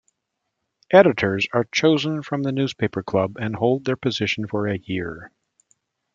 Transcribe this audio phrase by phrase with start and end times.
[0.89, 5.29] Editors are chosen from the newspaper club, and hold their position for a year.